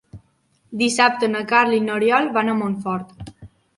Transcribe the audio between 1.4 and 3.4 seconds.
Carla i n'Oriol van a Montfort.